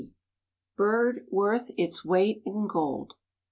BIRD 0.77 1.27
WORTH 1.29 1.69
ITS 1.77 2.03
WEIGHT 2.03 2.41
IN 2.43 2.65
GOLD. 2.65 3.13